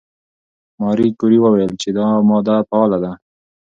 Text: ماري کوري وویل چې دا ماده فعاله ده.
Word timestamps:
ماري 0.79 1.07
کوري 1.19 1.37
وویل 1.41 1.71
چې 1.81 1.89
دا 1.97 2.07
ماده 2.29 2.55
فعاله 2.67 2.97
ده. 3.03 3.11